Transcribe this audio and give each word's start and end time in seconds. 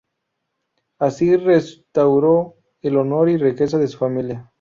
Así 0.97 1.35
restauró 1.37 2.55
el 2.81 2.97
honor 2.97 3.29
y 3.29 3.37
riqueza 3.37 3.77
de 3.77 3.87
su 3.87 3.99
familia. 3.99 4.49